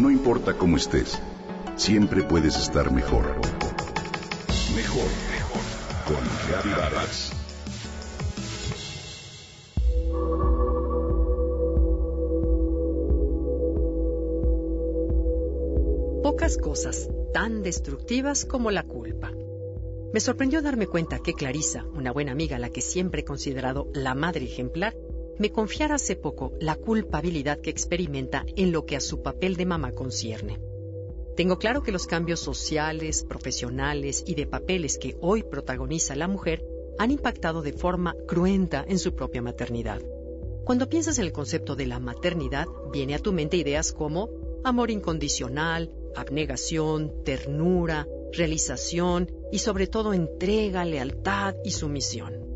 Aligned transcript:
No 0.00 0.10
importa 0.10 0.56
cómo 0.56 0.78
estés, 0.78 1.20
siempre 1.76 2.22
puedes 2.22 2.56
estar 2.56 2.90
mejor. 2.90 3.36
Mejor, 4.74 5.10
mejor. 5.30 5.60
Con 6.06 6.16
Reavivadas. 6.48 7.32
Pocas 16.22 16.56
cosas 16.56 17.10
tan 17.34 17.62
destructivas 17.62 18.46
como 18.46 18.70
la 18.70 18.84
culpa. 18.84 19.30
Me 20.14 20.20
sorprendió 20.20 20.62
darme 20.62 20.86
cuenta 20.86 21.18
que 21.18 21.34
Clarisa, 21.34 21.84
una 21.92 22.10
buena 22.10 22.32
amiga 22.32 22.56
a 22.56 22.58
la 22.58 22.70
que 22.70 22.80
siempre 22.80 23.20
he 23.20 23.24
considerado 23.24 23.90
la 23.92 24.14
madre 24.14 24.46
ejemplar, 24.46 24.94
me 25.40 25.50
confiara 25.50 25.94
hace 25.94 26.16
poco 26.16 26.52
la 26.60 26.76
culpabilidad 26.76 27.60
que 27.60 27.70
experimenta 27.70 28.44
en 28.56 28.72
lo 28.72 28.84
que 28.84 28.94
a 28.94 29.00
su 29.00 29.22
papel 29.22 29.56
de 29.56 29.64
mamá 29.64 29.92
concierne. 29.92 30.60
Tengo 31.34 31.58
claro 31.58 31.82
que 31.82 31.92
los 31.92 32.06
cambios 32.06 32.40
sociales, 32.40 33.24
profesionales 33.26 34.22
y 34.26 34.34
de 34.34 34.46
papeles 34.46 34.98
que 34.98 35.16
hoy 35.22 35.42
protagoniza 35.42 36.14
la 36.14 36.28
mujer 36.28 36.62
han 36.98 37.10
impactado 37.10 37.62
de 37.62 37.72
forma 37.72 38.14
cruenta 38.28 38.84
en 38.86 38.98
su 38.98 39.14
propia 39.14 39.40
maternidad. 39.40 40.02
Cuando 40.64 40.90
piensas 40.90 41.18
en 41.18 41.24
el 41.24 41.32
concepto 41.32 41.74
de 41.74 41.86
la 41.86 42.00
maternidad, 42.00 42.66
viene 42.92 43.14
a 43.14 43.18
tu 43.18 43.32
mente 43.32 43.56
ideas 43.56 43.92
como 43.92 44.28
amor 44.62 44.90
incondicional, 44.90 45.90
abnegación, 46.14 47.24
ternura, 47.24 48.06
realización 48.30 49.32
y 49.50 49.60
sobre 49.60 49.86
todo 49.86 50.12
entrega, 50.12 50.84
lealtad 50.84 51.54
y 51.64 51.70
sumisión. 51.70 52.49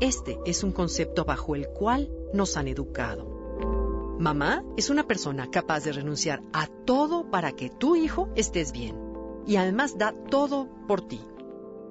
Este 0.00 0.38
es 0.44 0.64
un 0.64 0.72
concepto 0.72 1.24
bajo 1.24 1.54
el 1.54 1.68
cual 1.68 2.10
nos 2.32 2.56
han 2.56 2.68
educado. 2.68 4.16
Mamá 4.18 4.64
es 4.76 4.90
una 4.90 5.06
persona 5.06 5.50
capaz 5.50 5.84
de 5.84 5.92
renunciar 5.92 6.42
a 6.52 6.66
todo 6.66 7.30
para 7.30 7.52
que 7.52 7.70
tu 7.70 7.94
hijo 7.96 8.28
estés 8.34 8.72
bien 8.72 8.96
y 9.46 9.56
además 9.56 9.96
da 9.96 10.12
todo 10.30 10.68
por 10.88 11.06
ti. 11.06 11.20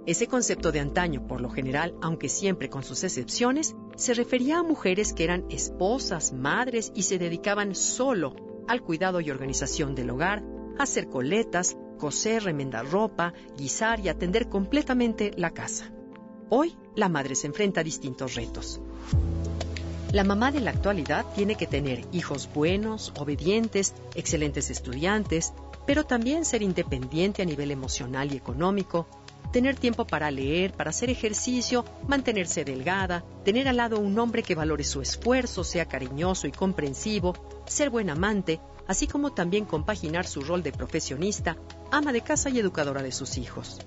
Ese 0.06 0.28
concepto 0.28 0.74
de 0.74 0.82
antaño, 0.82 1.28
por 1.28 1.40
lo 1.40 1.50
general, 1.50 1.96
aunque 2.02 2.28
siempre 2.28 2.70
con 2.70 2.84
sus 2.84 3.06
excepciones, 3.06 3.74
se 3.96 4.14
refería 4.14 4.60
a 4.60 4.64
mujeres 4.64 5.14
que 5.14 5.24
eran 5.24 5.46
esposas, 5.50 6.34
madres 6.34 6.92
y 6.94 7.04
se 7.04 7.18
dedicaban 7.18 7.74
solo 7.74 8.36
al 8.68 8.82
cuidado 8.82 9.22
y 9.22 9.32
organización 9.32 9.96
del 9.96 10.10
hogar, 10.10 10.44
hacer 10.78 11.08
coletas, 11.08 11.78
coser, 11.98 12.44
remendar 12.44 12.90
ropa, 12.90 13.34
guisar 13.58 14.02
y 14.02 14.10
atender 14.10 14.50
completamente 14.50 15.32
la 15.38 15.52
casa. 15.52 15.94
Hoy 16.56 16.76
la 16.96 17.10
madre 17.10 17.34
se 17.34 17.48
enfrenta 17.48 17.82
a 17.82 17.84
distintos 17.84 18.36
retos. 18.36 18.80
La 20.12 20.24
mamá 20.24 20.52
de 20.52 20.60
la 20.60 20.70
actualidad 20.70 21.26
tiene 21.34 21.56
que 21.56 21.66
tener 21.66 22.06
hijos 22.12 22.48
buenos, 22.54 23.12
obedientes, 23.18 23.96
excelentes 24.14 24.70
estudiantes, 24.70 25.52
pero 25.88 26.04
también 26.04 26.46
ser 26.46 26.62
independiente 26.62 27.42
a 27.42 27.46
nivel 27.46 27.72
emocional 27.72 28.32
y 28.32 28.38
económico, 28.38 29.08
tener 29.52 29.78
tiempo 29.78 30.06
para 30.06 30.30
leer, 30.30 30.74
para 30.74 30.92
hacer 30.92 31.10
ejercicio, 31.10 31.86
mantenerse 32.08 32.64
delgada, 32.64 33.24
tener 33.44 33.68
al 33.68 33.78
lado 33.78 34.00
un 34.00 34.20
hombre 34.20 34.44
que 34.44 34.54
valore 34.54 34.84
su 34.84 35.02
esfuerzo, 35.02 35.64
sea 35.64 35.88
cariñoso 35.88 36.46
y 36.46 36.52
comprensivo, 36.52 37.34
ser 37.66 37.90
buen 37.90 38.12
amante, 38.12 38.60
así 38.88 39.08
como 39.08 39.34
también 39.34 39.66
compaginar 39.66 40.28
su 40.28 40.42
rol 40.42 40.62
de 40.62 40.72
profesionista, 40.72 41.58
ama 41.90 42.14
de 42.14 42.22
casa 42.22 42.52
y 42.52 42.60
educadora 42.60 43.02
de 43.02 43.12
sus 43.12 43.40
hijos. 43.40 43.80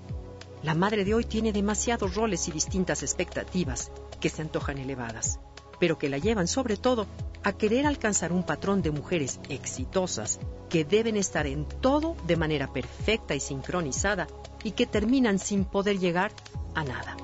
La 0.67 0.75
madre 0.75 1.05
de 1.05 1.15
hoy 1.15 1.23
tiene 1.23 1.53
demasiados 1.53 2.17
roles 2.17 2.49
y 2.49 2.51
distintas 2.51 3.05
expectativas 3.05 3.93
que 4.21 4.29
se 4.29 4.43
antojan 4.43 4.79
elevadas, 4.79 5.39
pero 5.79 5.97
que 5.97 6.09
la 6.09 6.19
llevan 6.19 6.49
sobre 6.49 6.77
todo 6.77 7.07
a 7.45 7.53
querer 7.53 7.87
alcanzar 7.87 8.33
un 8.33 8.43
patrón 8.43 8.83
de 8.83 8.91
mujeres 8.91 9.39
exitosas 9.49 10.41
que 10.69 10.85
deben 10.85 11.17
estar 11.17 11.47
en 11.47 11.67
todo 11.69 12.17
de 12.27 12.37
manera 12.37 12.73
perfecta 12.73 13.37
y 13.37 13.39
sincronizada 13.39 14.27
y 14.65 14.73
que 14.73 14.87
terminan 14.87 15.39
sin 15.39 15.67
poder 15.67 16.01
llegar 16.01 16.33
a 16.75 16.83
nada. 16.83 17.17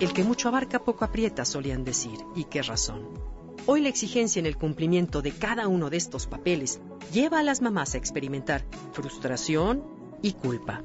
El 0.00 0.14
que 0.14 0.24
mucho 0.24 0.48
abarca 0.48 0.78
poco 0.78 1.04
aprieta, 1.04 1.44
solían 1.44 1.84
decir, 1.84 2.18
y 2.34 2.44
qué 2.44 2.62
razón. 2.62 3.10
Hoy 3.66 3.82
la 3.82 3.90
exigencia 3.90 4.40
en 4.40 4.46
el 4.46 4.56
cumplimiento 4.56 5.20
de 5.20 5.32
cada 5.32 5.68
uno 5.68 5.90
de 5.90 5.98
estos 5.98 6.26
papeles 6.26 6.80
lleva 7.12 7.40
a 7.40 7.42
las 7.42 7.60
mamás 7.60 7.94
a 7.94 7.98
experimentar 7.98 8.64
frustración 8.94 9.84
y 10.22 10.32
culpa 10.32 10.82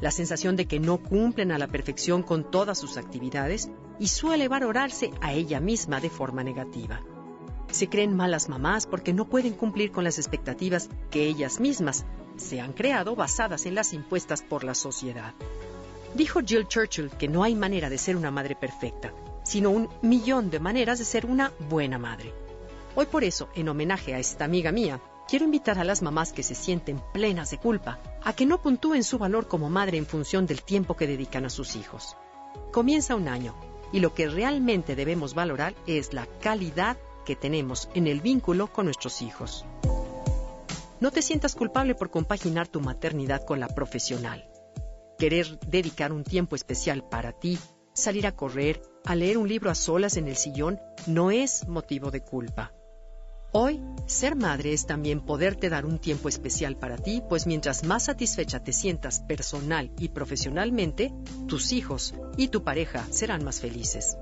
la 0.00 0.10
sensación 0.10 0.56
de 0.56 0.66
que 0.66 0.80
no 0.80 0.98
cumplen 0.98 1.52
a 1.52 1.58
la 1.58 1.68
perfección 1.68 2.22
con 2.22 2.50
todas 2.50 2.78
sus 2.78 2.96
actividades 2.96 3.70
y 3.98 4.08
suele 4.08 4.48
valorarse 4.48 5.10
a 5.20 5.32
ella 5.32 5.60
misma 5.60 6.00
de 6.00 6.10
forma 6.10 6.44
negativa. 6.44 7.00
Se 7.70 7.88
creen 7.88 8.14
malas 8.14 8.48
mamás 8.48 8.86
porque 8.86 9.12
no 9.12 9.28
pueden 9.28 9.54
cumplir 9.54 9.90
con 9.90 10.04
las 10.04 10.18
expectativas 10.18 10.88
que 11.10 11.26
ellas 11.26 11.60
mismas 11.60 12.04
se 12.36 12.60
han 12.60 12.72
creado 12.72 13.16
basadas 13.16 13.66
en 13.66 13.74
las 13.74 13.92
impuestas 13.92 14.42
por 14.42 14.64
la 14.64 14.74
sociedad. 14.74 15.34
Dijo 16.14 16.40
Jill 16.40 16.68
Churchill 16.68 17.10
que 17.10 17.28
no 17.28 17.42
hay 17.42 17.54
manera 17.54 17.90
de 17.90 17.98
ser 17.98 18.16
una 18.16 18.30
madre 18.30 18.54
perfecta, 18.54 19.12
sino 19.44 19.70
un 19.70 19.88
millón 20.02 20.50
de 20.50 20.60
maneras 20.60 20.98
de 20.98 21.04
ser 21.04 21.26
una 21.26 21.52
buena 21.68 21.98
madre. 21.98 22.32
Hoy 22.94 23.06
por 23.06 23.24
eso, 23.24 23.48
en 23.54 23.68
homenaje 23.68 24.14
a 24.14 24.18
esta 24.18 24.44
amiga 24.44 24.72
mía, 24.72 25.00
quiero 25.28 25.44
invitar 25.44 25.78
a 25.78 25.84
las 25.84 26.02
mamás 26.02 26.32
que 26.32 26.42
se 26.42 26.54
sienten 26.54 27.00
plenas 27.12 27.50
de 27.50 27.58
culpa 27.58 27.98
a 28.22 28.32
que 28.32 28.46
no 28.46 28.62
puntúen 28.62 29.04
su 29.04 29.18
valor 29.18 29.48
como 29.48 29.70
madre 29.70 29.98
en 29.98 30.06
función 30.06 30.46
del 30.46 30.62
tiempo 30.62 30.96
que 30.96 31.06
dedican 31.06 31.44
a 31.44 31.50
sus 31.50 31.76
hijos. 31.76 32.16
Comienza 32.72 33.16
un 33.16 33.28
año 33.28 33.54
y 33.92 34.00
lo 34.00 34.14
que 34.14 34.28
realmente 34.28 34.96
debemos 34.96 35.34
valorar 35.34 35.74
es 35.86 36.12
la 36.12 36.26
calidad 36.40 36.96
que 37.24 37.36
tenemos 37.36 37.88
en 37.94 38.06
el 38.06 38.20
vínculo 38.20 38.72
con 38.72 38.86
nuestros 38.86 39.22
hijos. 39.22 39.64
No 41.00 41.10
te 41.10 41.22
sientas 41.22 41.54
culpable 41.54 41.94
por 41.94 42.10
compaginar 42.10 42.68
tu 42.68 42.80
maternidad 42.80 43.44
con 43.44 43.60
la 43.60 43.68
profesional. 43.68 44.48
Querer 45.18 45.58
dedicar 45.60 46.12
un 46.12 46.24
tiempo 46.24 46.56
especial 46.56 47.04
para 47.06 47.32
ti, 47.32 47.58
salir 47.92 48.26
a 48.26 48.32
correr, 48.32 48.80
a 49.04 49.14
leer 49.14 49.38
un 49.38 49.48
libro 49.48 49.70
a 49.70 49.74
solas 49.74 50.16
en 50.16 50.28
el 50.28 50.36
sillón, 50.36 50.80
no 51.06 51.30
es 51.30 51.66
motivo 51.68 52.10
de 52.10 52.22
culpa. 52.22 52.72
Hoy, 53.58 53.80
ser 54.04 54.36
madre 54.36 54.74
es 54.74 54.84
también 54.84 55.22
poderte 55.22 55.70
dar 55.70 55.86
un 55.86 55.98
tiempo 55.98 56.28
especial 56.28 56.76
para 56.76 56.98
ti, 56.98 57.22
pues 57.26 57.46
mientras 57.46 57.84
más 57.84 58.04
satisfecha 58.04 58.62
te 58.62 58.74
sientas 58.74 59.20
personal 59.20 59.90
y 59.98 60.10
profesionalmente, 60.10 61.14
tus 61.48 61.72
hijos 61.72 62.12
y 62.36 62.48
tu 62.48 62.64
pareja 62.64 63.06
serán 63.08 63.44
más 63.44 63.60
felices. 63.60 64.18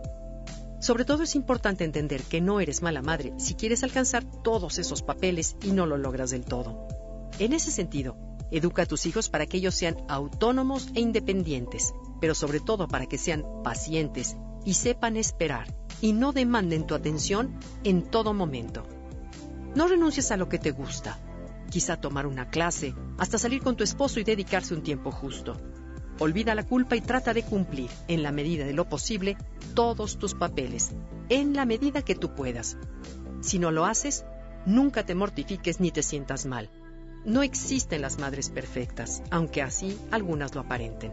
Sobre 0.78 1.04
todo 1.04 1.24
es 1.24 1.34
importante 1.34 1.82
entender 1.82 2.22
que 2.22 2.40
no 2.40 2.60
eres 2.60 2.80
mala 2.80 3.02
madre 3.02 3.32
si 3.36 3.54
quieres 3.54 3.82
alcanzar 3.82 4.24
todos 4.44 4.78
esos 4.78 5.02
papeles 5.02 5.56
y 5.64 5.72
no 5.72 5.84
lo 5.84 5.98
logras 5.98 6.30
del 6.30 6.44
todo. 6.44 6.86
En 7.40 7.54
ese 7.54 7.72
sentido, 7.72 8.16
educa 8.52 8.82
a 8.82 8.86
tus 8.86 9.04
hijos 9.04 9.30
para 9.30 9.46
que 9.46 9.56
ellos 9.56 9.74
sean 9.74 9.96
autónomos 10.08 10.90
e 10.94 11.00
independientes, 11.00 11.92
pero 12.20 12.36
sobre 12.36 12.60
todo 12.60 12.86
para 12.86 13.06
que 13.06 13.18
sean 13.18 13.44
pacientes 13.64 14.36
y 14.64 14.74
sepan 14.74 15.16
esperar 15.16 15.74
y 16.00 16.12
no 16.12 16.32
demanden 16.32 16.86
tu 16.86 16.94
atención 16.94 17.58
en 17.82 18.02
todo 18.02 18.32
momento. 18.32 18.84
No 19.74 19.88
renuncies 19.88 20.30
a 20.30 20.36
lo 20.36 20.48
que 20.48 20.58
te 20.58 20.70
gusta. 20.70 21.18
Quizá 21.70 21.96
tomar 21.96 22.26
una 22.26 22.48
clase, 22.48 22.94
hasta 23.18 23.38
salir 23.38 23.62
con 23.62 23.76
tu 23.76 23.82
esposo 23.82 24.20
y 24.20 24.24
dedicarse 24.24 24.74
un 24.74 24.82
tiempo 24.82 25.10
justo. 25.10 25.60
Olvida 26.20 26.54
la 26.54 26.62
culpa 26.62 26.94
y 26.94 27.00
trata 27.00 27.34
de 27.34 27.42
cumplir, 27.42 27.90
en 28.06 28.22
la 28.22 28.30
medida 28.30 28.64
de 28.64 28.72
lo 28.72 28.88
posible, 28.88 29.36
todos 29.74 30.16
tus 30.16 30.34
papeles, 30.34 30.92
en 31.28 31.54
la 31.54 31.64
medida 31.64 32.02
que 32.02 32.14
tú 32.14 32.34
puedas. 32.36 32.76
Si 33.40 33.58
no 33.58 33.72
lo 33.72 33.84
haces, 33.84 34.24
nunca 34.64 35.04
te 35.04 35.16
mortifiques 35.16 35.80
ni 35.80 35.90
te 35.90 36.04
sientas 36.04 36.46
mal. 36.46 36.70
No 37.24 37.42
existen 37.42 38.02
las 38.02 38.18
madres 38.18 38.50
perfectas, 38.50 39.22
aunque 39.30 39.62
así 39.62 39.98
algunas 40.12 40.54
lo 40.54 40.60
aparenten. 40.60 41.12